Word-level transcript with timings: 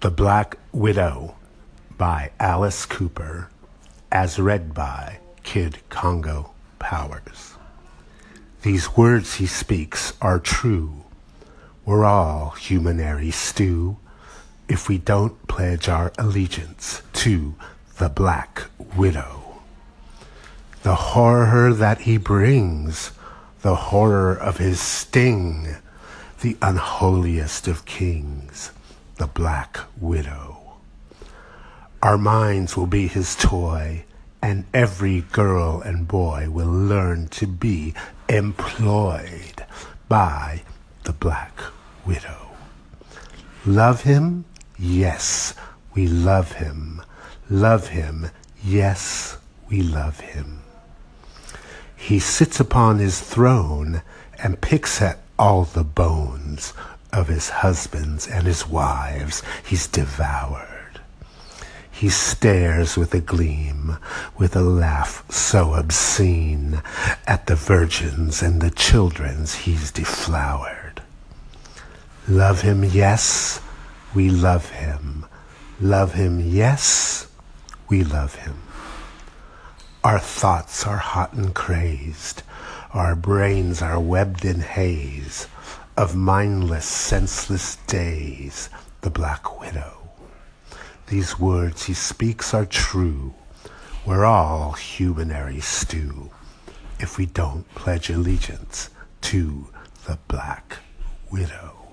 The 0.00 0.10
Black 0.10 0.56
Widow 0.72 1.34
by 1.98 2.30
Alice 2.40 2.86
Cooper, 2.86 3.50
as 4.10 4.38
read 4.38 4.72
by 4.72 5.18
Kid 5.42 5.76
Congo 5.90 6.52
Powers. 6.78 7.58
These 8.62 8.96
words 8.96 9.34
he 9.34 9.44
speaks 9.44 10.14
are 10.22 10.38
true. 10.38 11.04
We're 11.84 12.06
all 12.06 12.52
humanary 12.52 13.30
stew 13.30 13.98
if 14.70 14.88
we 14.88 14.96
don't 14.96 15.46
pledge 15.48 15.86
our 15.86 16.12
allegiance 16.16 17.02
to 17.20 17.54
the 17.98 18.08
Black 18.08 18.62
Widow. 18.96 19.60
The 20.82 20.94
horror 20.94 21.74
that 21.74 22.00
he 22.00 22.16
brings, 22.16 23.12
the 23.60 23.74
horror 23.74 24.34
of 24.34 24.56
his 24.56 24.80
sting, 24.80 25.76
the 26.40 26.56
unholiest 26.62 27.68
of 27.68 27.84
kings 27.84 28.70
the 29.20 29.26
Black 29.26 29.78
Widow. 30.00 30.56
Our 32.02 32.16
minds 32.16 32.74
will 32.74 32.86
be 32.86 33.06
his 33.06 33.36
toy, 33.36 34.06
and 34.40 34.64
every 34.72 35.20
girl 35.20 35.82
and 35.82 36.08
boy 36.08 36.48
will 36.48 36.72
learn 36.72 37.28
to 37.28 37.46
be 37.46 37.92
employed 38.30 39.66
by 40.08 40.62
the 41.04 41.12
Black 41.12 41.52
Widow. 42.06 42.48
Love 43.66 44.04
him? 44.04 44.46
Yes, 44.78 45.52
we 45.94 46.06
love 46.08 46.52
him. 46.52 47.02
Love 47.50 47.88
him? 47.88 48.30
Yes, 48.64 49.36
we 49.68 49.82
love 49.82 50.20
him. 50.20 50.62
He 51.94 52.20
sits 52.20 52.58
upon 52.58 53.00
his 53.00 53.20
throne 53.20 54.00
and 54.42 54.62
picks 54.62 55.02
at 55.02 55.18
all 55.38 55.64
the 55.64 55.84
bones 55.84 56.72
of 57.12 57.28
his 57.28 57.48
husbands 57.48 58.26
and 58.26 58.46
his 58.46 58.66
wives 58.66 59.42
he's 59.64 59.86
devoured. 59.86 61.00
He 61.90 62.08
stares 62.08 62.96
with 62.96 63.12
a 63.12 63.20
gleam, 63.20 63.98
with 64.38 64.56
a 64.56 64.62
laugh 64.62 65.22
so 65.30 65.74
obscene, 65.74 66.82
at 67.26 67.46
the 67.46 67.56
virgins 67.56 68.42
and 68.42 68.60
the 68.60 68.70
children's 68.70 69.54
he's 69.54 69.92
deflowered. 69.92 71.02
Love 72.26 72.62
him, 72.62 72.84
yes, 72.84 73.60
we 74.14 74.30
love 74.30 74.70
him. 74.70 75.26
Love 75.78 76.14
him, 76.14 76.40
yes, 76.40 77.26
we 77.88 78.02
love 78.02 78.34
him. 78.36 78.56
Our 80.02 80.18
thoughts 80.18 80.86
are 80.86 80.96
hot 80.96 81.34
and 81.34 81.54
crazed, 81.54 82.42
our 82.94 83.14
brains 83.14 83.82
are 83.82 84.00
webbed 84.00 84.44
in 84.46 84.60
haze 84.60 85.48
of 85.96 86.16
mindless, 86.16 86.86
senseless 86.86 87.76
days, 87.86 88.70
the 89.00 89.10
Black 89.10 89.60
Widow. 89.60 90.08
These 91.08 91.38
words 91.38 91.84
he 91.84 91.94
speaks 91.94 92.54
are 92.54 92.66
true. 92.66 93.34
We're 94.06 94.24
all 94.24 94.72
humanary 94.72 95.60
stew 95.60 96.30
if 96.98 97.18
we 97.18 97.26
don't 97.26 97.68
pledge 97.74 98.10
allegiance 98.10 98.90
to 99.22 99.68
the 100.06 100.18
Black 100.28 100.78
Widow. 101.30 101.89